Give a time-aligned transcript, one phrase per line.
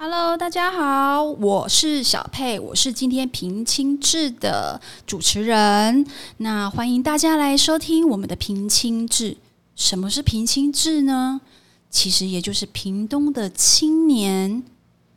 [0.00, 6.06] Hello，大家好，我是小佩，我是今天平清志的主持人。
[6.36, 9.36] 那欢迎大家来收听我们的平清志。
[9.74, 11.40] 什么是平清志呢？
[11.90, 14.62] 其实也就是屏东的青年，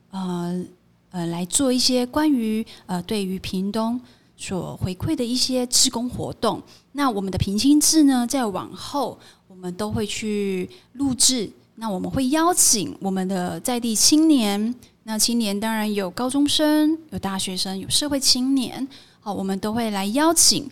[0.09, 0.65] 呃
[1.11, 4.01] 呃，来做一些关于呃对于屏东
[4.35, 6.59] 所回馈的一些志工活动。
[6.93, 11.51] 那我们的平清志呢，在往后我们都会去录制。
[11.75, 18.87] 那我们会邀请我们的在地青年，那青年当然有高中生、有大学生、有社会青年，
[19.19, 20.69] 好，我们都会来邀请，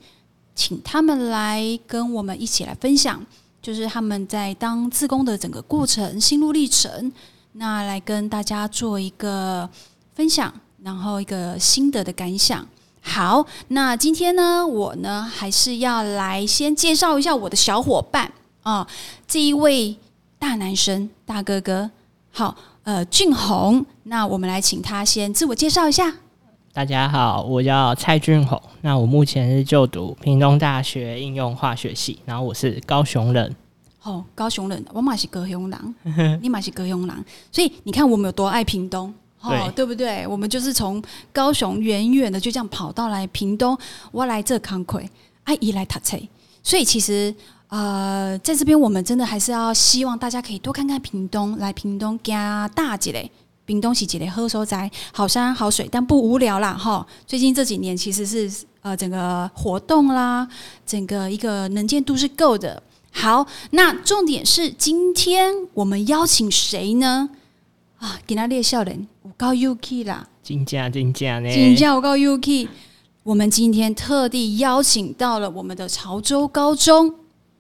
[0.53, 3.25] 请他们来跟我们一起来分享，
[3.59, 7.11] 就是他们在当自工的整个过程、心路历程，
[7.53, 9.67] 那来跟大家做一个
[10.13, 12.67] 分享，然后一个心得的感想。
[13.02, 18.88] 好，那今天呢，我呢还是要来先介绍一下我的小伙伴啊，
[19.27, 19.97] 这一位。
[20.39, 21.91] 大男生，大哥哥，
[22.31, 26.16] 好，呃，俊宏，那我们来请他先自我介绍一下。
[26.71, 33.53] 大家好，我叫蔡俊宏，那我目前是就读屏东大学应用化学系，然后我是高雄人。
[34.02, 40.25] 哦，高雄人，我嘛是高雄人， 你嘛是高雄人，所以你看我们有多爱屏东，哦，对不对？
[40.25, 43.78] 我们就是从高雄远远的就这样跑到来屏东，
[44.13, 45.08] 我来这康亏，
[45.44, 46.17] 爱姨来塔车，
[46.63, 47.35] 所以其实。
[47.70, 53.31] 呃，在这边我们真的还是要希望大家可以多看看屏东，来屏东加大几嘞，
[53.66, 57.06] 屏东是几嘞喝收在好山好水，但不无聊啦哈。
[57.28, 60.47] 最近这几年其实是呃整个活动啦，
[60.84, 62.81] 整个一个能见度是够的。
[63.12, 67.30] 好，那重点是今天我们邀请谁呢？
[68.00, 71.53] 啊，给他列笑人，我告 UK 啦，金价金价呢？
[71.53, 72.67] 金价我告 UK，
[73.22, 77.14] 我们今天特地邀请到了我们的潮州高中。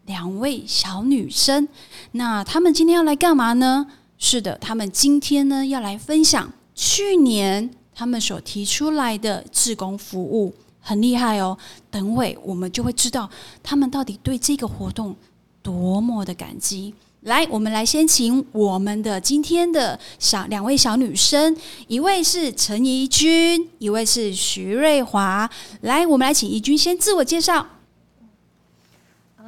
[0.09, 1.67] 两位小女生，
[2.13, 3.85] 那她们今天要来干嘛呢？
[4.17, 11.55] 是的，她们今天呢要来分享去年她们所提出来的志工服务，很厉害哦。
[11.91, 13.29] 等会我们就会知道
[13.61, 15.15] 她们到底对这个活动
[15.61, 16.91] 多么的感激。
[17.21, 21.55] 来，我们来先请我们的今天的小两位小女生，
[21.87, 25.47] 一位是陈怡君，一位是徐瑞华。
[25.81, 27.67] 来，我们来请怡君先自我介绍。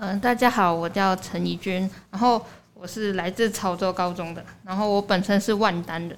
[0.04, 6.18] 嗯，大家好，我叫陈怡君，然后我是来自潮州高中的，然后我本身是万丹人。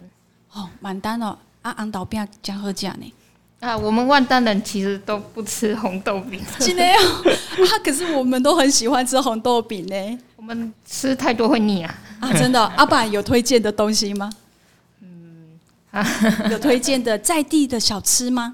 [0.54, 3.14] 哦，万丹哦，啊，安导饼加喝酱呢？
[3.60, 6.42] 啊，我们万丹人其实都不吃红豆饼。
[6.60, 10.20] 真的哦，啊，可是我们都很喜欢吃红豆饼呢。
[10.38, 11.94] 我们吃太多会腻啊。
[12.22, 14.32] 啊，真的， 阿爸有推荐的东西吗？
[15.02, 15.60] 嗯，
[16.50, 18.54] 有推荐的在地的小吃吗？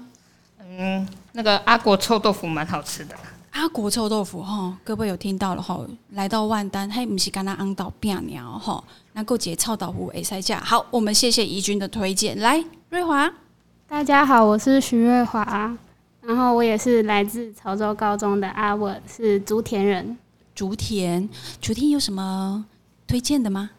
[0.58, 3.14] 嗯，那个阿国臭豆腐蛮好吃的。
[3.50, 5.84] 阿国臭豆腐哈，各位有听到了哈？
[6.10, 8.82] 来到万丹，嘿，不是跟他安到变鸟哈？
[9.12, 12.38] 那够解臭豆腐诶，塞价好，我们谢谢怡君的推荐。
[12.38, 13.30] 来，瑞华，
[13.88, 15.76] 大家好，我是徐瑞华，
[16.22, 20.16] 然后我也是来自潮州高中的阿文，是竹田人。
[20.54, 21.28] 竹田，
[21.60, 22.64] 竹田有什么
[23.06, 23.70] 推荐的吗？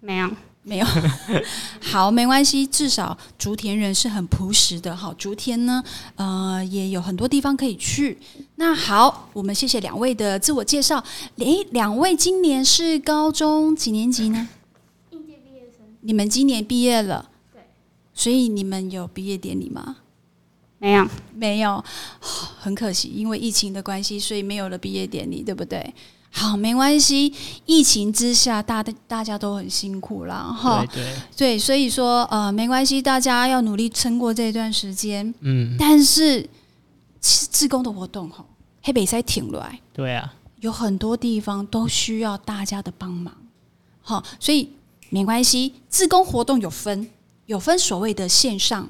[0.00, 0.30] 没有。
[0.68, 0.86] 没有，
[1.80, 4.96] 好，没关系，至少竹田人是很朴实的。
[4.96, 5.80] 好，竹田呢，
[6.16, 8.18] 呃，也有很多地方可以去。
[8.56, 11.04] 那好，我们谢谢两位的自我介绍。
[11.36, 14.48] 诶，两位今年是高中几年级呢？
[15.12, 15.86] 应届毕业生。
[16.00, 17.30] 你们今年毕业了？
[17.54, 17.62] 对。
[18.12, 19.98] 所以你们有毕业典礼吗？
[20.78, 21.84] 没有，没有，
[22.18, 25.94] 很可惜，因为疫情的关系，所以没有了毕业典礼，对不对？
[26.30, 27.32] 好，没关系。
[27.64, 30.84] 疫情之下，大大家都很辛苦了，哈。
[30.92, 35.32] 对对对，所以说，呃，没关系，大家要努力撑过这段时间。
[35.40, 35.74] 嗯。
[35.78, 36.46] 但是，
[37.20, 38.44] 自工的活动，哈，
[38.82, 39.80] 黑北塞停了来。
[39.94, 40.34] 对啊。
[40.60, 43.32] 有很多地方都需要大家的帮忙，
[44.00, 44.68] 好，所以
[45.10, 45.74] 没关系。
[45.88, 47.08] 自工活动有分，
[47.44, 48.88] 有分所谓的线上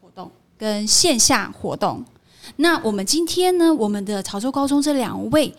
[0.00, 2.04] 活动跟线下活动。
[2.56, 5.52] 那我们今天呢，我们的潮州高中这两位。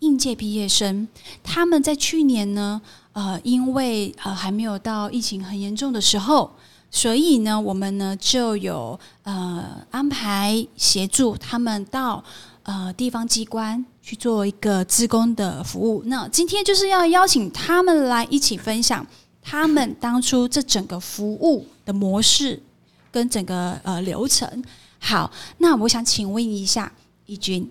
[0.00, 1.08] 应届毕业生，
[1.42, 2.80] 他们在去年呢，
[3.12, 6.52] 呃，因为呃还没有到疫情很严重的时候，
[6.90, 12.22] 所以呢，我们呢就有呃安排协助他们到
[12.62, 16.02] 呃地方机关去做一个职工的服务。
[16.06, 19.04] 那今天就是要邀请他们来一起分享
[19.42, 22.62] 他们当初这整个服务的模式
[23.10, 24.62] 跟整个呃流程。
[25.00, 26.92] 好，那我想请问一下
[27.26, 27.68] 义军。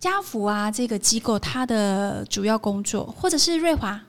[0.00, 4.00] 家福啊，这个机构它的主要工作，或者是瑞华，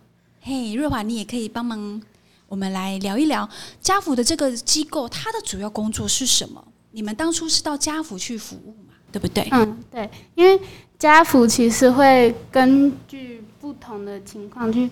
[0.42, 2.00] 嘿，瑞华，你也可以帮忙
[2.48, 3.50] 我们来聊一聊
[3.82, 6.64] 家福的这个机构，它的主要工作是什么？
[6.92, 8.94] 你们当初是到家福去服务嘛？
[9.12, 9.48] 对不对？
[9.52, 10.62] 嗯，对，因为
[11.00, 14.88] 家福其实会根据不同的情况去，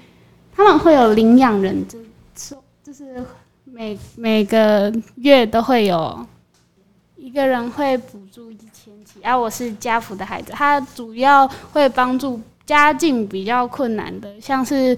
[0.52, 2.00] 他们会有领养人，就
[2.84, 3.24] 就是
[3.66, 6.26] 每每个月都会有
[7.16, 8.58] 一个人会补助一
[9.22, 14.98] 然后，我是家福的孩子，他主要会帮助家境比较困难的，像是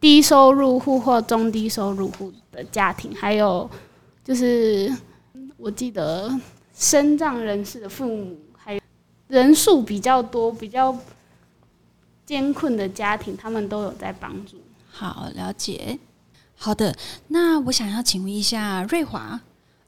[0.00, 3.68] 低收入户或中低收入户的家庭，还有
[4.22, 4.92] 就是
[5.56, 6.30] 我记得
[6.74, 8.80] 身障人士的父母，还有
[9.28, 10.96] 人数比较多、比较
[12.26, 14.56] 艰困的家庭，他们都有在帮助。
[14.90, 15.98] 好，了解。
[16.56, 16.94] 好的，
[17.28, 19.40] 那我想要请问一下瑞华，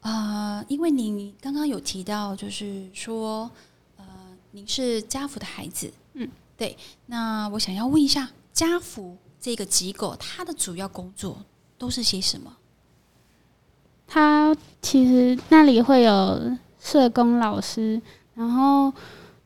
[0.06, 3.50] 呃，因为您刚刚有提到，就是说，
[3.97, 4.05] 呃，
[4.53, 6.76] 您是家福的孩子，嗯，对。
[7.06, 11.38] 那我想要问一下，家福这个机构，它的主要工作
[11.76, 12.56] 都是些什么？
[14.06, 18.00] 他其实那里会有社工老师，
[18.37, 18.93] 然后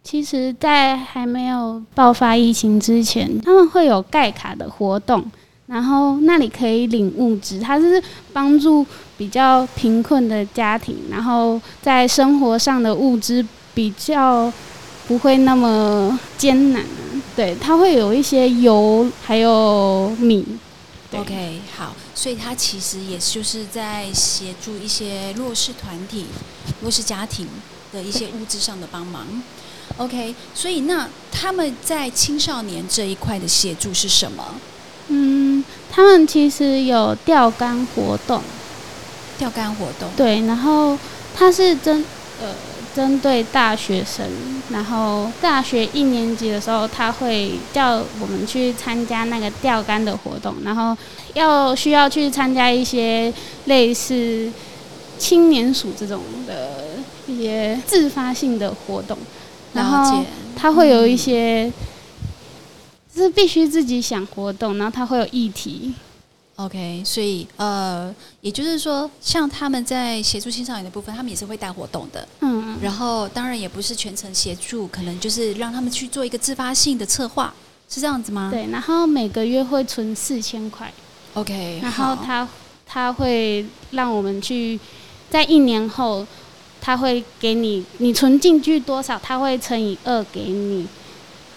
[0.03, 5.33] 其实，在还没有爆发疫情之前，他们会有盖卡的活动，
[5.71, 8.03] 然后那里可以领物资，它是
[8.33, 8.85] 帮助
[9.17, 14.53] 比较贫困的家庭，然后在生活上的物资比较
[15.07, 16.85] 不会那么艰难。
[17.37, 20.45] 对，它会有一些油，还有米。
[21.13, 26.27] OK，好，所以它其实也就是在协助一些弱势团体、
[26.83, 27.47] 弱势家庭
[27.93, 29.25] 的一些物质上的帮忙。
[29.99, 34.45] OK，所以那他们在青少年这一块的协助是什么？
[36.01, 38.41] 嗯，他们其实有钓竿活动，
[39.39, 40.09] 钓竿活动。
[40.17, 40.99] 对，然后
[41.37, 42.03] 它是针
[42.41, 42.49] 呃
[42.97, 44.27] 针对大学生，
[44.71, 50.97] 然后大学一年级的时候，他会叫我们去参加那个钓竿的活动，然后
[51.35, 53.31] 要需要去参加一些
[53.67, 54.51] 类似
[55.19, 59.19] 青年署这种的一些自发性的活动，
[59.75, 60.25] 然后
[60.57, 60.73] 他。
[60.73, 61.71] 会有一些。
[61.71, 61.90] 就
[63.23, 65.93] 是必须自己想活动，然后它会有议题
[66.57, 72.27] ，OK，所以呃，也就是说，像他们在协助青少年的部分，他们也是会带活动的。
[72.41, 77.53] 嗯，然后当然也不是全程协助，可能就是让他们去做一个自发性的策划，
[77.89, 78.51] 是这样子吗？
[78.53, 80.93] 对，然后每个月会存四千块
[81.35, 82.47] ，，OK，然后他
[82.87, 84.79] 他会让我们去
[85.31, 86.27] 在一年后，
[86.81, 90.87] 他会给你你存进去多少，他会乘以二给你，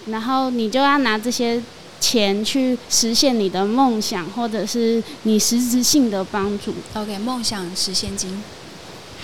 [0.07, 1.61] 然后你就要拿这些
[1.99, 6.73] 钱去实现你的梦想，或者是你实质性的帮助。
[6.93, 8.43] OK，梦想实现金。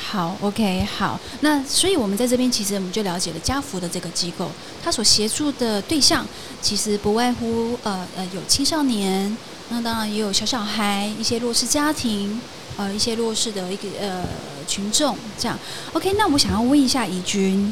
[0.01, 1.19] 好，OK，好。
[1.41, 4.49] 那所以我们在这边其实我们就了解了家福的这个机构，
[4.81, 6.25] 它所协助的对象
[6.61, 9.37] 其实不外乎呃呃有青少年，
[9.67, 12.39] 那当然也有小小孩，一些弱势家庭，
[12.77, 14.23] 呃一些弱势的一个呃
[14.65, 15.59] 群众这样。
[15.91, 17.71] OK，那我想要问一下怡君，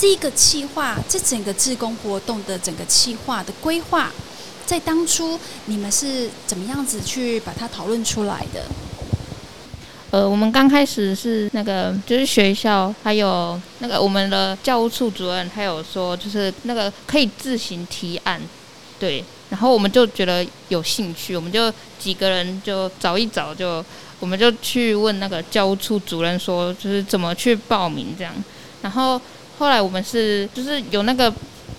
[0.00, 4.12] 这个计划，这整个志工活动的整个计划的规划，
[4.64, 5.36] 在当初
[5.66, 8.62] 你们是怎么样子去把它讨论出来的？
[10.12, 18.40] 呃，我们刚开始是那个，就是学校还有那个我们的教务处主任，他有说就是那个可以自行提案，
[19.00, 23.84] 对，然后我们就觉得有兴趣，我们就几个人就找一找就，
[24.20, 28.32] 我们就去问那个教务处主任说，就是怎么去报名这样，
[28.80, 29.20] 然后
[29.58, 31.32] 后来我们是就是有那个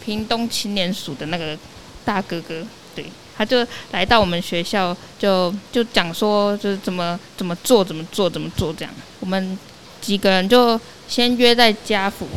[0.03, 1.57] 屏东青年署的那个
[2.03, 3.05] 大哥哥，对，
[3.37, 9.57] 他就来到我们学校就就讲说就是怎么怎么做怎么做怎么做这样，我们
[10.01, 12.27] 几个人就先约在家府，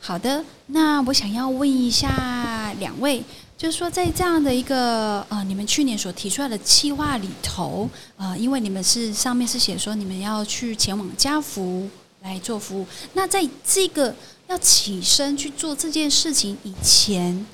[0.00, 3.22] 好的，那我想要问一下两位，
[3.56, 11.88] 就是说在这样的一个呃，你们去年所提出来的计划里头，呃，因为你们是上面是写说你们要去前往家福
[12.22, 14.14] 来做服务，那在这个
[14.48, 17.46] 要起身去做这件事情以前，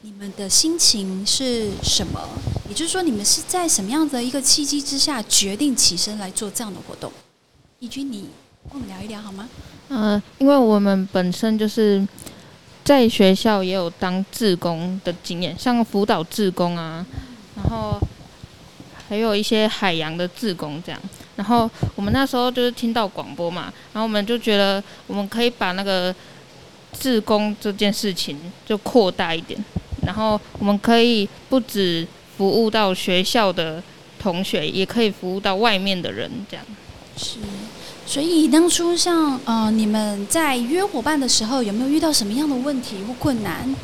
[0.00, 2.28] 你们的心情是什么？
[2.68, 7.12] 也就是说，你们是在什么样的一个契机之下决定起身来做这样的活动？
[7.78, 8.28] 义军，你
[8.70, 9.48] 跟我们聊一聊好吗？
[9.88, 12.06] 呃，因为我们本身就是
[12.84, 17.04] 在学校也有当志工的经验，像辅导志工啊，
[17.56, 18.00] 然后
[19.08, 21.00] 还有一些海洋的志工这样。
[21.36, 26.14] 然后我们那时候就是听到广播嘛，然后我们就觉得我们可以把那个
[26.98, 29.62] 志工这件事情就扩大一点，
[30.04, 32.06] 然后我们可以不止
[32.36, 33.82] 服务到学校的
[34.18, 36.66] 同学，也可以服务到外面的人这样。
[37.16, 37.38] 是，
[38.06, 43.74] 所以当初像呃，你们在约伙伴的时候，有没有遇到什么样的问题或困难？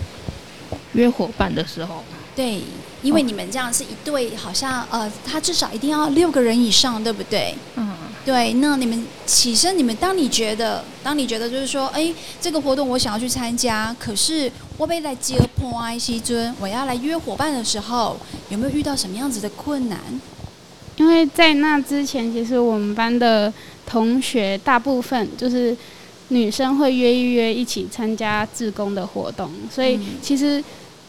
[0.94, 2.02] 约伙伴的时候，
[2.34, 2.62] 对，
[3.02, 7.54] 因为你们这样是一对，好像呃，他至少一定要六个人以上，对不对？
[7.76, 7.94] 嗯。
[8.26, 18.16] 对，那你们起身，你们当你觉得，当你觉得就是说，哎，这个活动我想要去参加，可是我被来接破 I C 尊，我要来约伙伴的时候，
[18.49, 20.00] 有没有遇到什么样子的困难？
[20.97, 23.52] 因为在那之前，其实我们班的
[23.87, 25.76] 同学大部分就是
[26.30, 30.61] 女生会约一约一起参加志工的活动，所以其实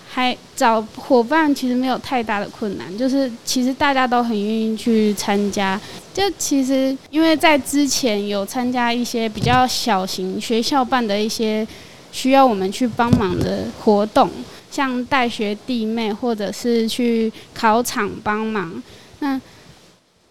[0.07, 5.79] 还找伙伴其实没有太大的困难，就是其实大家都很愿意去参加。
[6.13, 11.67] 就其实因为在之前有参加一些比较小型学校办的一些
[12.11, 14.29] 需要我们去帮忙的活动，
[14.71, 18.81] 像带学弟妹或者是去考场帮忙，
[19.19, 19.39] 那。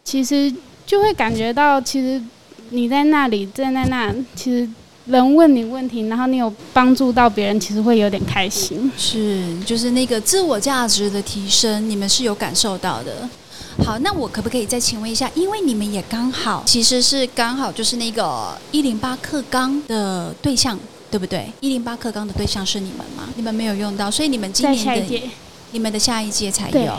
[0.04, 0.54] 其实
[0.86, 2.22] 就会感觉到，其实
[2.70, 4.68] 你在那里站在那，其实
[5.06, 8.90] 人问你问题，然后你有帮助到别人，其实会有点开心。
[8.96, 13.28] 是，就是那个自我价值的提升，你们是有感受到的。
[13.84, 20.78] 好，那我可不可以再请问一下，因为你们也刚好，其实是刚好就是那个一零八课纲的对象，
[21.10, 21.46] 对不对？
[21.60, 23.28] 一零八课纲的对象是你们吗？
[23.36, 25.22] 你们没有用到，所以你们今年的
[25.72, 26.92] 你们的下一届才有。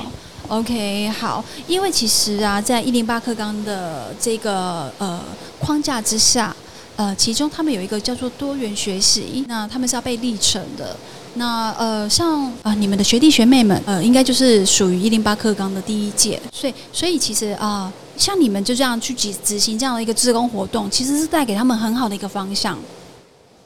[0.50, 5.20] OK，好，因为其实啊，在一零八课纲的这个呃
[5.60, 6.56] 框架之下，
[6.98, 10.98] 呃，其中他们有一个叫做多元学习，那他们是要被历成的。
[11.36, 22.78] 那呃，像啊，你们的学弟学妹们，呃，应该就是属于一零八课纲的第一届，所以所以其实啊，像你们就这样去执执行这样的一个自工活动，其实是带给他们很好的一个方向。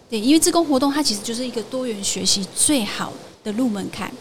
[0.10, 3.14] 对，因为自工活动它其实就是一个多元学习最好
[3.46, 4.12] 的入门槛。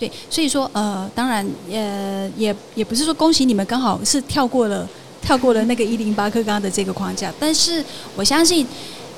[0.00, 4.88] 对，所以说，呃，当然，呃，也也不是说恭喜你们刚好是跳过了
[5.22, 7.84] 跳过了那个一零八课刚刚的这个框架，但是
[8.16, 8.66] 我相信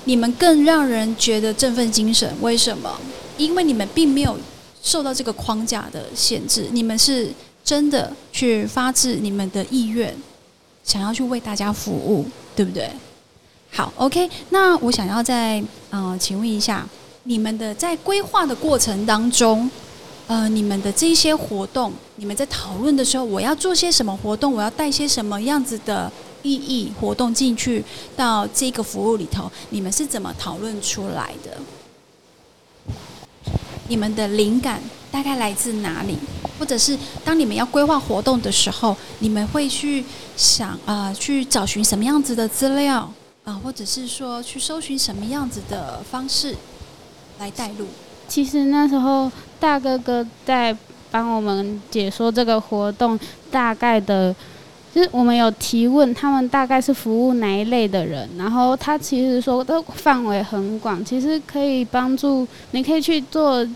[0.05, 2.33] 你们更让人觉得振奋精神。
[2.41, 2.99] 为什么？
[3.39, 4.37] 因为你们并没有
[4.83, 7.31] 受到这个框架的限制，你们是
[7.65, 10.15] 真的去发自你们的意愿，
[10.85, 12.91] 想要去为大家服务，对不对？
[13.71, 16.87] 好，OK，那我想要再呃，请问一下，
[17.23, 19.71] 你们的在规划的过程当中。
[20.29, 24.55] 呃，你们的这些活动，你们在讨论的时候，我要做些什么活动？
[24.55, 26.11] 我要带些什么样子的
[26.43, 27.85] 意义活动进去
[28.17, 29.51] 到这个服务里头？
[29.71, 31.59] 你们是怎么讨论出来的？
[33.89, 36.17] 你们的灵感大概来自哪里？
[36.59, 40.05] 或者是当你们要规划活动的时候，你们会去
[40.37, 43.13] 想啊，去找寻什么样子的资料
[43.45, 46.57] 啊，或者是说去搜寻什么样子的方式
[47.39, 47.87] 来带路？
[48.29, 50.75] 其实那时候大哥哥在
[51.11, 53.19] 帮我们解说这个活动
[53.51, 54.35] 大概的，
[54.95, 63.67] 就是我们有提问，他们大概是服务哪一类的人，然后他其实说的范围很广，其实可以帮助你可以去做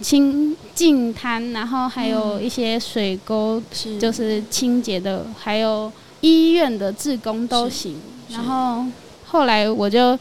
[0.00, 3.60] 清净滩，然后还有一些水沟，
[3.98, 5.90] 就是清洁的，还有
[6.20, 7.96] 医院的志工都行。
[8.30, 8.84] 然后
[9.26, 10.16] 后来我就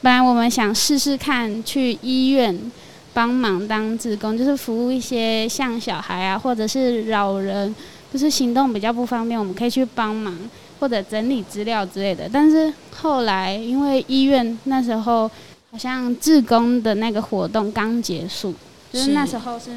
[0.00, 2.70] 本来我们想试试看去医院。
[3.14, 7.74] 帮忙当志工，就是服务一些像小孩啊，或者是老人，
[8.12, 10.36] 就是行动比较不方便，我们可以去帮忙
[10.80, 12.28] 或者整理资料之类的。
[12.32, 15.30] 但是后来因为医院那时候
[15.70, 18.54] 好像志工的那个活动刚结束，
[18.92, 19.70] 就是那时候是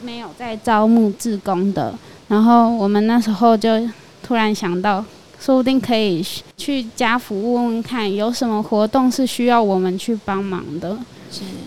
[0.00, 1.94] 没有在招募志工的。
[2.28, 3.70] 然后我们那时候就
[4.22, 5.04] 突然想到，
[5.38, 6.24] 说不定可以
[6.56, 10.96] 去家福问问看，有什么活动是需要我们去帮忙的。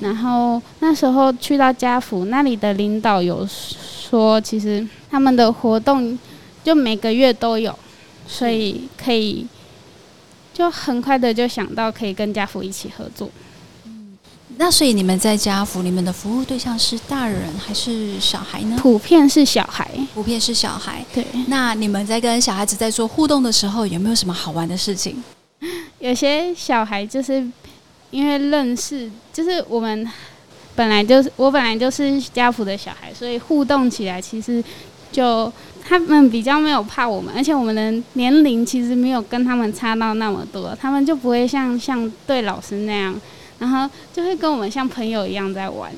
[0.01, 6.17] 然后那时候去到家福那里的领导有说，其实他们的活动
[6.63, 7.77] 就每个月都有，
[8.27, 9.45] 所以可以
[10.53, 13.29] 就很快的就想到可以跟家福一起合作。
[13.85, 14.17] 嗯，
[14.57, 18.77] 那所以你们在家福，你们的服务对象是大人还是小孩呢？
[18.79, 21.03] 普遍是小孩，普遍是小孩。
[21.13, 25.23] 对，那你们在跟小孩子在做互动的时候，有没有什么好玩的事情？
[25.99, 27.45] 有些小孩就是。
[28.15, 30.09] 因为认识，就是我们
[30.73, 34.63] 本来就是我本来就是家福的小孩，所以互动起来其实
[35.11, 35.51] 就
[35.83, 43.19] 他们比较没有怕我们，而且我们的年龄其实没有跟他们差到那么多，他们就不会像像对老师那样，
[43.59, 45.91] 然后就会跟我们像朋友一样在玩。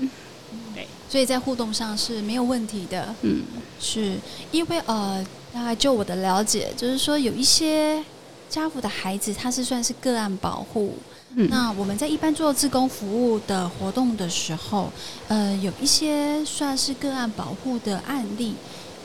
[0.74, 3.14] 对，所以在互动上是没有问题的。
[3.22, 3.44] 嗯，
[3.80, 4.16] 是
[4.50, 8.04] 因为呃，大概就我的了解，就是说有一些
[8.50, 10.98] 家福的孩子，他是算是个案保护。
[11.36, 14.92] 那我们在一般做自工服务的活动的时候，
[15.28, 18.56] 呃，有一些算是个案保护的案例，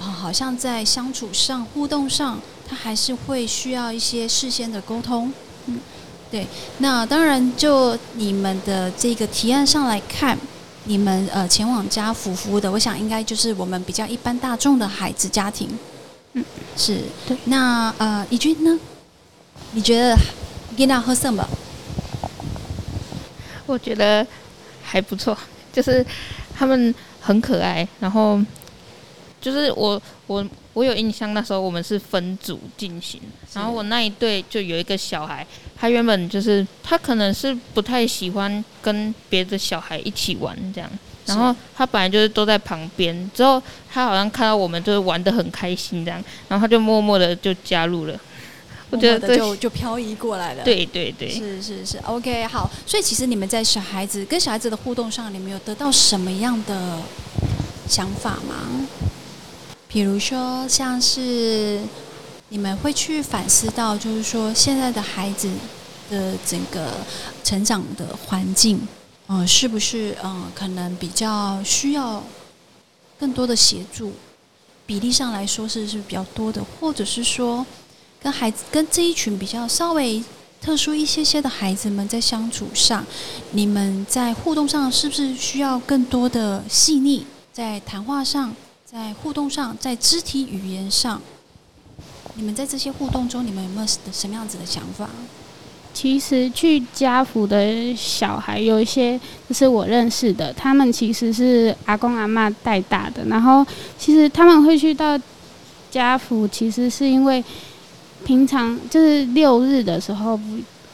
[0.00, 5.30] 啊，好像在相处上、互动上，他还是会需要一些事先的沟通。
[5.66, 5.78] 嗯，
[6.30, 6.46] 对。
[6.78, 10.38] 那当然，就你们的这个提案上来看，
[10.84, 15.68] 你们呃前往家福服务的，我想应该就是我们比较一般大众的孩子家庭。
[16.32, 16.42] 嗯，
[16.78, 17.02] 是。
[17.26, 17.36] 对。
[17.44, 18.78] 那呃，怡君呢？
[19.72, 20.16] 你觉得
[20.74, 21.46] 给他喝什么？
[23.72, 24.26] 我觉得
[24.82, 25.36] 还不错，
[25.72, 26.04] 就是
[26.54, 28.38] 他们很可爱，然后
[29.40, 33.18] 就是我我我有印象，那时候我们是分组进行，
[33.54, 40.90] 然后我那一队就有一个小孩，他原本就是他可能是不太喜欢跟别的小孩一起玩这样，
[41.24, 48.20] 然后他本来就是都在旁边，之后他好像看到我们就是玩的很开心这样，然后他就默默的就加入了。
[48.92, 52.70] 我觉得默默地就就漂移过来了。，对对对，是是是，OK，好。
[52.86, 57.00] 所以其实你们在小孩子跟小孩子的互动上，你们有得到什么样的
[57.88, 58.86] 想法吗？
[59.88, 61.80] 比如说，像是
[62.50, 65.50] 你们会去反思到，就是说现在的孩子
[66.10, 66.92] 的整个
[67.42, 68.80] 成长的环境，
[69.28, 72.22] 嗯、是不是嗯、可能比较需要
[73.18, 74.12] 更多的协助？
[74.84, 77.64] 比例上来说是是比较多的，或者是说
[78.22, 80.22] 跟孩子跟这一群比较稍微
[80.60, 83.04] 特殊一些些的孩子们在相处上，
[83.50, 87.24] 你们在互动上是不是需要更多的细腻？
[87.52, 91.20] 在谈话上，在互动上，在肢体语言上，
[92.36, 95.10] 你们在这些互动中，你们有没有什么样子的想法？
[95.92, 103.66] 其实去家福的小孩有一些就是我认识的，他们其实是阿公阿嬷带大的，然后
[103.98, 105.20] 其实他们会去到
[105.90, 107.44] 家福，其实是因为
[108.24, 110.38] 平常就是六日的时候，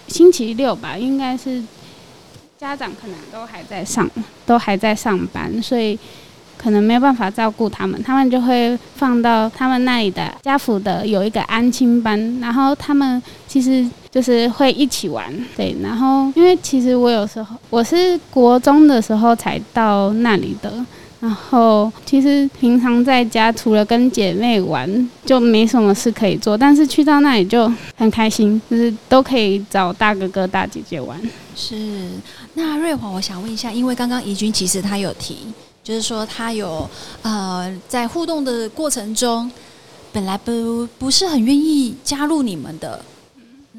[0.08, 1.62] 星期六吧，应该是
[2.58, 4.10] 家长可能都还在上，
[4.44, 5.98] 都还在上班，所以。
[6.60, 15.76] 可能没有办法照顾他们，他们就会放到他们那里的家福的有一个安亲班，然后他们其实就是会一起玩，对。
[15.80, 20.84] 然后因为其实我有时候我是国中的时候才到那里的，
[21.20, 31.20] 然后其实平常在家除了跟姐妹玩，就没什么事可以做，但是去到那里就很开心，就是都可以找大哥哥大姐姐玩。
[31.56, 32.10] 是，
[32.54, 35.38] 那瑞华，我想问一下，因为刚刚怡君其实他有提。
[35.80, 36.86] 就是说，他有
[37.22, 39.50] 呃，在互动的过程中，
[40.12, 43.02] 本来不不是很愿意加入你们的。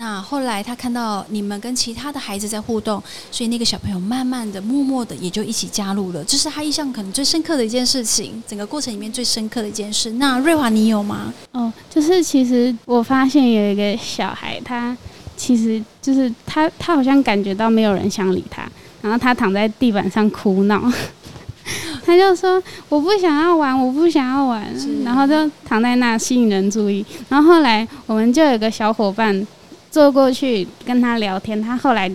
[0.01, 6.23] 那后来他看到你们跟其他的孩子在互动，所以那个小朋友慢慢的、默默的也就一起加入了。
[6.23, 10.11] 这是他印象可能最深刻的一件事情，整个过程里面最深刻的一件事。
[10.13, 11.33] 那瑞华，你有吗？
[11.51, 14.95] 哦，就是其实我发现有一个小孩，他
[15.35, 18.65] 其实就是他，他好像感觉到没有人想理他，
[19.01, 20.81] 然后他躺在地板上哭闹。
[22.05, 24.65] 他就说：“我不想要玩，我不想要玩。”
[25.03, 27.05] 然后就躺在那吸引人注意。
[27.27, 29.45] 然后后来我们就有个小伙伴
[29.91, 32.09] 坐过去跟他聊天，他后来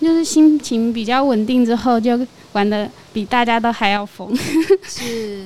[0.00, 2.18] 就是心情比较稳定之后，就
[2.52, 4.34] 玩的比大家都还要疯。
[4.86, 5.44] 是，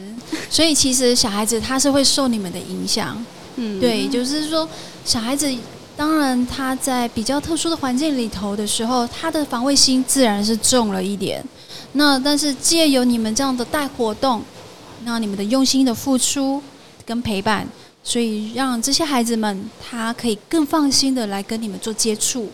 [0.48, 3.24] 所以其实小孩子他是会受你们的影响。
[3.56, 4.68] 嗯，对，就是说
[5.04, 5.52] 小孩子。
[5.98, 11.42] 当然，他在比较特殊的环境里头的时候，他的防卫心自然是重了一点。
[11.92, 14.42] 那但是借由你们这样的带活动，
[15.04, 16.62] 那你们的用心的付出
[17.06, 17.66] 跟陪伴，
[18.06, 22.48] 所以让这些孩子们他可以更放心的来跟你们做接触。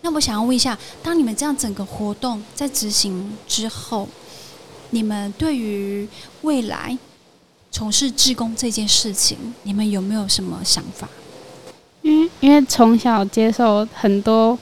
[0.00, 4.08] 那我想要问一下，当你们这样整个活动在执行之后，
[4.90, 6.08] 你们对于
[6.40, 6.96] 未来
[7.70, 11.06] 从事志工这件事情，你们有没有什么想法？
[12.00, 14.58] 因为因为从小接受很多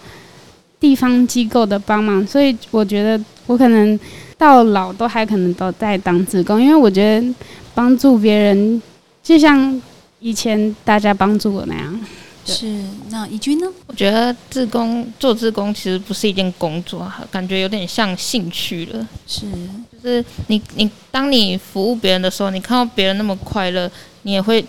[0.81, 3.99] 地方机构的帮忙，所以我觉得我可能
[4.37, 7.35] 到老都还可能都在当志工，因为我觉得
[7.77, 8.83] 帮助别人
[9.23, 9.81] 就像
[10.23, 12.01] 以前大家帮助我那样。
[12.45, 13.67] 是，那怡君呢？
[13.87, 19.09] 我觉得自工做自工其实不是一件工作，感觉有点像兴趣了。
[19.27, 19.47] 是，
[19.93, 23.91] 就是你你当你服务别人的时候，你看到别人那么快乐，
[24.23, 24.65] 你也会，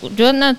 [0.00, 0.54] 我觉得那。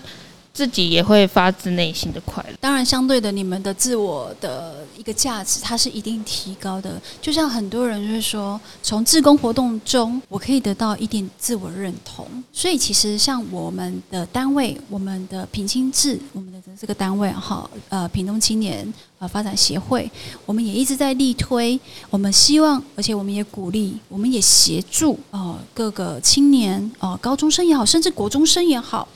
[0.53, 2.55] 自己也会发自内心的快乐。
[2.59, 7.01] 当然，相对的，你们的自我的一个价值，它是一定提高的。
[7.21, 12.27] 就像很多人就是说，从自工活动中，我可以得到一点自我认同。
[12.51, 20.09] 所以，其实像我们的单位，我们的平亲志，我们的这个单位哈，呃，屏东青年呃发展协会，
[20.45, 21.79] 我们也一直在力推。
[22.09, 29.07] 我们希望，而且我们也鼓励，我们也协助、呃、各个青年哦、高中生也好，甚至国中生也好。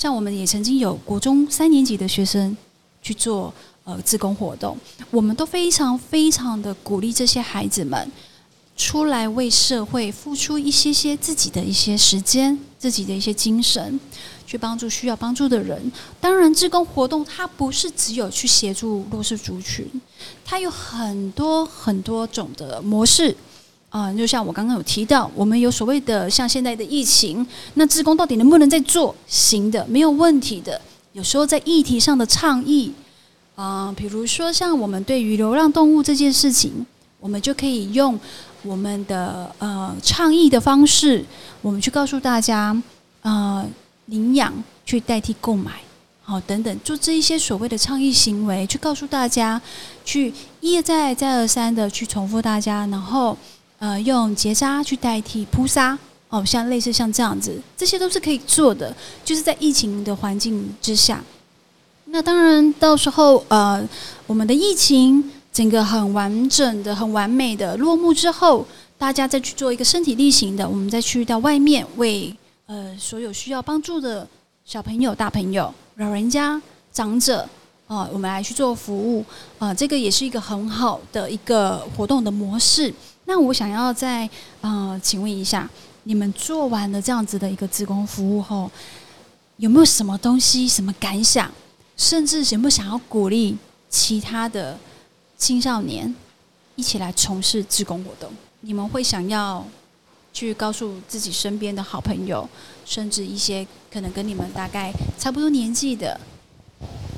[0.00, 2.56] 像我们也曾经有国中三年级的学生
[3.02, 3.52] 去做
[3.84, 4.74] 呃自工活动，
[5.10, 8.10] 我们都非常非常的鼓励这些孩子们
[8.78, 14.00] 出来为社会付出一些些自己的一些时间、自己的一些精神，
[14.46, 15.92] 去帮助需要帮助的人。
[16.18, 19.86] 当然，自工活动它不是只有去协助弱势族群，
[20.46, 23.36] 它有很多很多种的模式。
[23.90, 29.12] 啊、就像我刚刚有提到，我们有所谓的像现在的疫情，那志工到底能不能再做？
[29.26, 30.80] 行的，没有问题的。
[31.12, 32.92] 有时候在议题上的倡议，
[33.56, 36.86] 啊、比如说像我们对于流浪动物这件事情，
[37.18, 38.16] 我们就可以用
[38.62, 41.24] 我们的呃倡议的方式，
[41.60, 42.80] 我们去告诉大家，
[43.22, 43.66] 呃
[44.06, 44.52] 领养
[44.86, 45.72] 去代替购买，
[46.22, 49.60] 好等等，做这一些所谓的倡议行为，去告诉大家，
[50.04, 53.36] 去一而再再而三的去重复大家，然后
[53.80, 61.24] 呃用结扎去代替扑杀，哦，像类似像这样子，这些都是可以做的，就是在疫情的环境之下。
[62.12, 63.82] 那当然，到时候呃，
[64.26, 68.66] 我们的疫情整个很完整的、很完美的落幕之后，
[68.98, 74.28] 大家再去做一个身体力行的，我们再去到外面为呃所有需要帮助的
[74.64, 76.60] 小朋友、大朋友、老人家、
[76.92, 77.48] 长者
[77.86, 79.24] 啊、我们来去做服务
[79.58, 82.92] 啊、这个也是一个很好的一个活动的模式。
[83.30, 84.28] 那我想要再
[84.60, 85.70] 呃，请问一下，
[86.02, 88.68] 你们做完了这样子的一个职工服务后，
[89.58, 91.48] 有没有什么东西、什么感想？
[91.96, 93.56] 甚至有没有想要鼓励
[93.88, 94.76] 其他的
[95.38, 96.12] 青少年
[96.74, 98.28] 一起来从事志工活动？
[98.62, 99.64] 你们会想要
[100.32, 102.48] 去告诉自己身边的好朋友，
[102.84, 106.18] 甚至一些可能跟你们大概差不多年纪的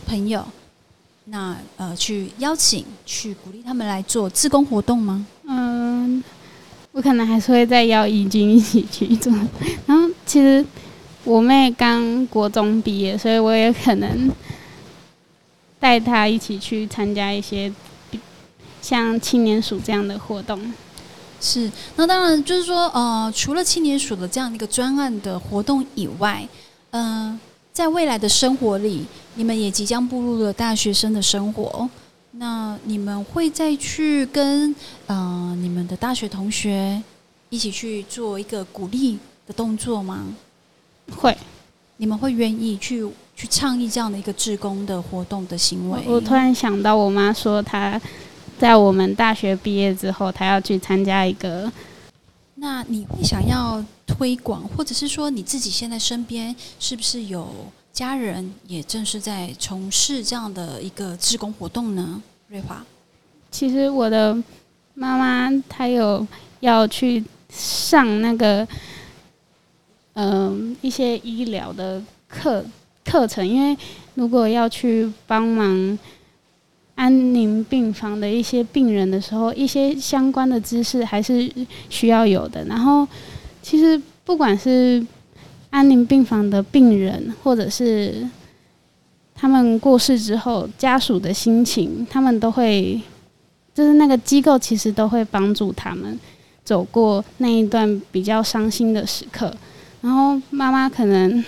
[0.06, 0.46] 朋友，
[1.24, 5.26] 那呃，去邀请、去鼓励他们来做志工活动吗？
[5.44, 5.61] 嗯，
[6.92, 9.32] 我可能还是会再邀义军一起去做。
[9.86, 10.64] 然后其实
[11.24, 14.30] 我妹刚国中毕业，所以我也可能
[15.80, 17.72] 带她一起去参加一些
[18.80, 20.72] 像青年署这样的活动。
[21.40, 26.46] 是，那当然就是说，呃，除了青年署的这样的一个专案的活动以外，
[26.90, 27.36] 嗯、
[27.72, 31.88] 在未来的生活里，你们也即将步入了大学生的生活。
[32.32, 34.74] 那你们会再去跟
[35.06, 37.02] 呃你们的大学同学
[37.50, 40.24] 一起去做一个鼓励的动作吗？
[41.14, 41.36] 会，
[41.98, 46.02] 你们会愿意去去倡议这样的一个志工的活动的行为？
[46.06, 48.00] 我突然想到，我妈说她
[48.58, 51.70] 在我们大学毕业之后，她要去参加一个
[52.54, 57.46] 那你会想要推广，或者是说你自己现在身边是不是有
[57.92, 62.22] 家人也正是在从事这样的一个志工活动呢？
[62.48, 62.84] 瑞华，
[63.50, 64.34] 其实我的
[64.94, 66.26] 妈妈她有
[66.60, 68.66] 要去上那个，
[70.14, 72.64] 嗯、一些医疗的课
[73.04, 73.76] 课程，因为
[74.14, 75.98] 如果要去帮忙
[76.94, 81.50] 安宁病房的一些病人的时候，一些相关的知识还是
[81.90, 82.64] 需要有的。
[82.64, 83.06] 然后，
[83.62, 85.04] 其实不管是
[85.72, 88.28] 安宁病房的病人，或者是
[89.34, 93.00] 他们过世之后家属的心情，他们都会，
[93.74, 96.20] 就是那个机构其实都会帮助他们
[96.62, 99.50] 走过那一段比较伤心的时刻。
[100.02, 101.42] 然后妈妈可能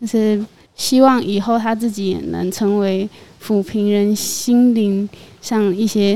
[0.00, 0.42] 就是
[0.74, 3.06] 希望以后她自己也能成为
[3.44, 5.06] 抚平人心灵
[5.42, 6.14] 上一些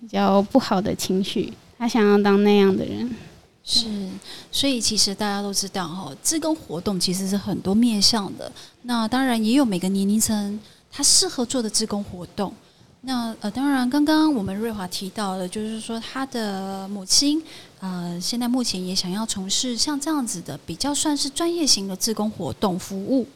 [0.00, 3.10] 比较不好的情绪，她想要当那样的人。
[3.72, 3.86] 是，
[4.50, 8.50] 所以其实大家都知道哈，志工活动其实是很多面向的。
[8.82, 10.58] 那当然也有每个年龄层
[10.90, 12.52] 他适合做的志工活动。
[13.02, 17.40] 那呃，当然刚刚我们瑞华提到的，就是说他的母亲
[17.78, 23.26] 呃，现在目前也想要从事像这样子的比较算是专业型的志工活动服务。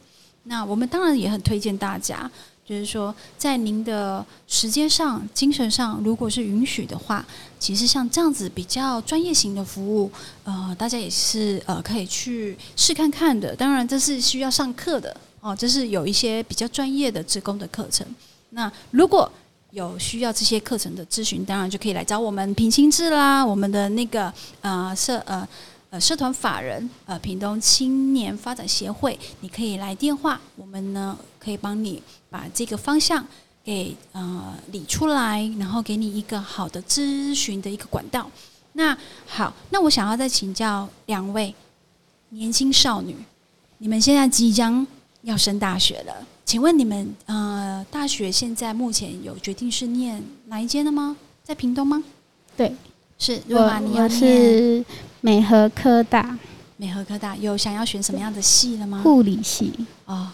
[0.43, 2.29] 那我们当然也很推荐大家，
[2.67, 7.23] 就是说在您的时间上、精神上，如果是允许的话，
[7.59, 10.11] 其实像这样子比较专业型的服务，
[10.43, 13.55] 呃，大家也是呃可以去试看看的。
[13.55, 18.05] 当然，这是需要上课的哦，这是有一些比较专业的职工的课程。
[18.49, 19.31] 那如果
[19.71, 25.47] 有需要这些课程的咨询，当然就可以来找我们平清志啦，我们的那个呃社呃
[25.91, 33.23] 呃社团法人呃屏东青年发展协会，你可以来电话，我们呢可以帮你把这个方向
[33.63, 38.27] 给呃理出来，然后给你一个好的咨询的一个管道。
[38.73, 41.53] 那好，那我想要再请教两位
[42.29, 43.15] 年轻少女，
[43.77, 44.85] 你们现在即将
[45.21, 51.15] 要升大学了，请问你们呃大学现在目前有决定是念哪一间的吗？
[51.43, 52.03] 在屏东吗？
[52.57, 52.75] 对，
[53.19, 54.83] 是，我瑞华，你要我是
[55.21, 56.37] 美和科大
[56.77, 59.01] 美和科大，有想要选什么样的系了吗？
[59.03, 59.71] 护理系。
[60.05, 60.27] 哦，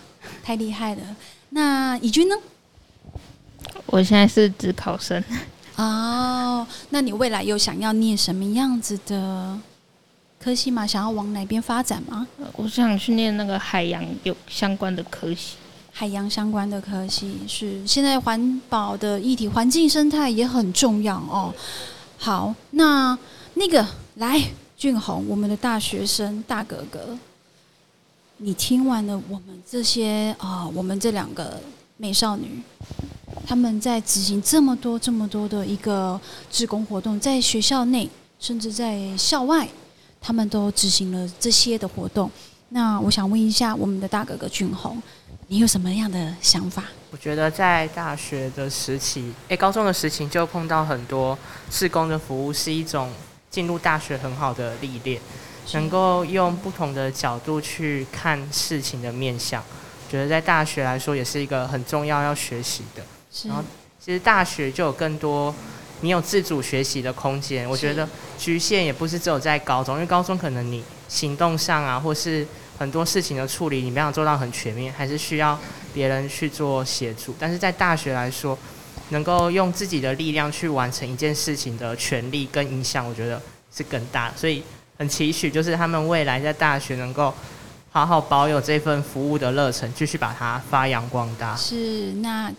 [0.43, 1.01] 太厉害了。
[1.49, 2.35] 那以君呢？
[3.87, 5.21] 我现在是职考生，
[5.75, 9.57] 哦，那你未来有想要念什么样子的
[10.39, 10.87] 科系吗？
[10.87, 12.25] 想要往哪边发展吗？
[12.53, 15.57] 我想去念那个海洋有相关的科系。
[15.91, 21.53] 海洋相关的科系是现在环保的议题，环境生态也很重要哦。
[22.17, 23.17] 好，那
[23.55, 24.41] 那个来
[24.77, 27.17] 俊宏，我们的大学生大哥哥，
[28.43, 31.61] 你听完了我们这些啊、我们这两个
[31.97, 32.59] 美少女，
[33.45, 39.67] 他们在执行这么多这么多的一个志工活动，在学校内甚至在校外，
[40.19, 42.31] 他们都执行了这些的活动。
[42.69, 44.99] 那我想问一下我们的大哥哥俊宏，
[45.45, 46.85] 你有什么样的想法？
[47.11, 51.37] 我觉得在大学的时期，诶，高中的时期就碰到很多
[51.69, 53.11] 志工的服务，是一种
[53.51, 55.21] 进入大学很好的历练，
[55.73, 59.63] 能够用不同的角度去看事情的面相。
[60.09, 63.03] 觉得在大学来说，也是一个很重要要学习的。
[63.31, 63.63] 是然后
[64.03, 65.53] 其实大学就有更多
[66.01, 67.69] 你有自主学习的空间。
[67.69, 72.45] 我觉得局限也不是只有在高中，因为高中可能你行动上啊，或是
[72.77, 75.57] 很多事情的处理，你没有做到很全面，还是需要
[75.93, 77.33] 别人去做协助。
[77.39, 78.57] 但是在大学来说，
[79.09, 83.41] 能够用自己的力量去完成一件事情的权利跟影响，我觉得
[83.73, 84.33] 是更大的。
[84.35, 84.63] 所以
[85.01, 87.33] 很期许，就是他们未来在大学能够
[87.91, 91.55] 好好保有这份服务的热忱，继续把它发扬光大。
[91.55, 92.53] 是，那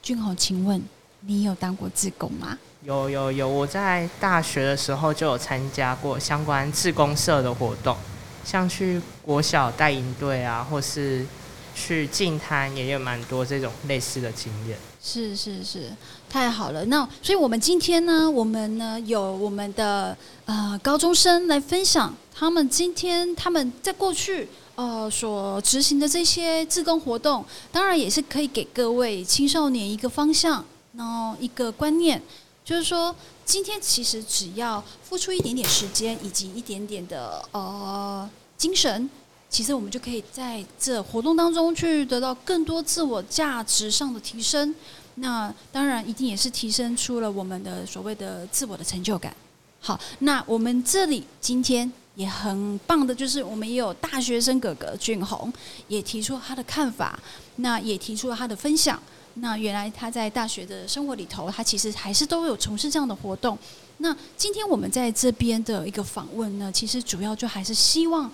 [0.00, 0.80] 俊宏，请问
[1.22, 2.56] 你有当过志工吗？
[2.84, 7.96] 有有有，我在大学的时候就有参加过相关志工社的活动，
[8.44, 11.26] 像去国小带营队啊，或是
[11.74, 14.78] 去进滩，也有蛮多这种类似的经验。
[15.02, 15.90] 是是是，
[16.28, 16.84] 太好了。
[16.86, 30.64] 那所以我们今天呢，我们呢有我们的呃高中生来分享他们今天他们在过去呃所执行的这些自工活动，当然也是可以给各位青少年一个方向，
[30.96, 32.22] 然后一个观念，
[32.64, 33.14] 就是说
[33.44, 39.08] 今天其实只要付出一点点时间以及一点点的呃精神。
[39.50, 44.74] 其实我们就可以在这活动当中去得到更多自我价值上的提升。
[45.20, 49.34] 那当然一定也是提升出了我们的所谓的自我的成就感。
[49.80, 55.52] 好，那我们这里今天也很棒的，就是我们也有大学生哥哥俊宏
[55.88, 57.18] 也提出他的看法，
[57.56, 59.00] 那也提出了他的分享。
[59.34, 63.56] 那原来他在大学的生活里头，他其实还是都有从事这样的活动。
[63.98, 68.30] 那今天我们在这边的一个访问呢，其实主要就还是希望。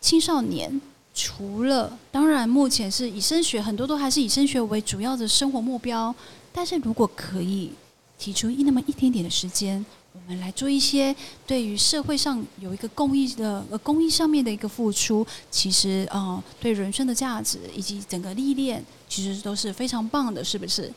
[0.00, 0.78] 青少年
[1.14, 6.12] 除了当然，目前是以升学，很多都还是以升学为主要的生活目标。
[6.52, 7.70] 但是如果可以
[8.18, 11.14] 提出一那么一点点的时间，我们来做一些
[11.46, 20.92] 对于社会上有一个公益的呃公益上面的一个付出，其实呃对人生的价值以及整个历练，其实都是非常棒的，是不是？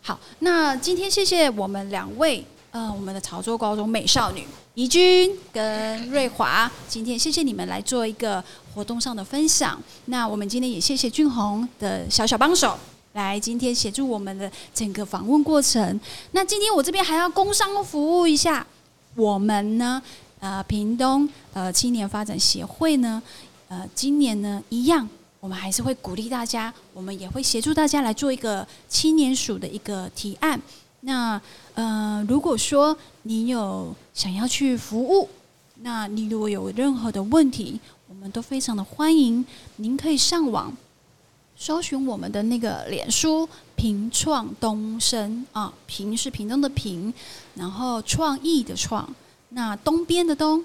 [0.00, 2.44] 好，那今天谢谢我们两位。
[2.76, 9.82] 呃，我们的潮州高中美少女怡君跟瑞华，今天谢谢你们来做一个活动上的分享。
[10.04, 12.78] 那我们今天也谢谢俊宏的小小帮手，
[13.14, 15.98] 来今天协助我们的整个访问过程。
[16.32, 18.66] 那今天我这边还要工商服务一下，
[19.14, 20.02] 我们呢，
[20.40, 23.22] 呃，屏东呃青年发展协会呢，
[23.68, 25.08] 呃，今年呢一样，
[25.40, 30.60] 我们还是会鼓励大家，我们也会协助大家来做一个青年署的一个提案。
[31.06, 31.40] 那
[31.74, 35.28] 呃，如果说你有想要去服务，
[35.82, 39.46] 那你如果有任何的问题，我们都非常的欢迎。
[39.76, 40.76] 您可以上网
[41.56, 47.14] 搜寻我们的那个脸书“平创东升”啊，平是平东的平，
[47.54, 49.08] 然后创意的创，
[49.50, 50.64] 那东边的东，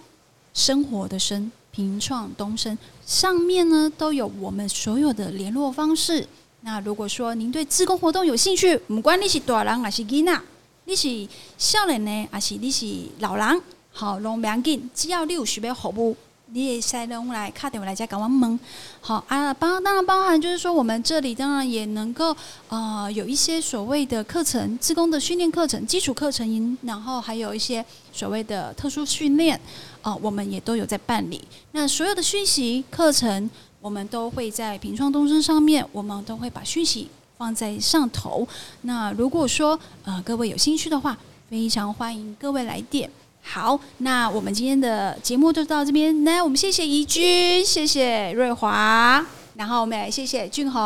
[0.55, 2.75] 生活的生，平创东升
[3.05, 6.27] 上面呢都有我们所有的联络方式。
[6.63, 10.41] 那如果说您对自工活动有兴趣，不管你是大人还是囡仔，
[10.85, 12.85] 你是少年呢，还是你是
[13.17, 16.15] 老人，好，拢不要紧，只要你有需要服务，
[16.53, 18.59] 你也使拢来卡电话来家跟我问。
[18.99, 22.35] 好啊，包当然包含就是说，我们这里当然也能够
[22.69, 29.59] 呃有一些所谓的课程，自工的训练课程、基础课程，然后还有一些所谓的特殊训练，
[30.03, 31.41] 啊，我们也都有在办理。
[31.71, 33.49] 那所有的讯息课程。
[33.81, 38.47] 我们都会在平创东升上面，我们都会把讯息放在上头。
[38.83, 41.17] 那如果说呃各位有兴趣的话，
[41.49, 43.09] 非常欢迎各位来电。
[43.41, 46.23] 好，那我们今天的节目就到这边。
[46.23, 50.79] 那，我们谢谢怡君，谢谢瑞华，然后我们也谢谢俊宏。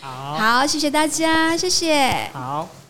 [0.00, 2.30] 好，好，谢谢大家，谢谢。
[2.32, 2.85] 好。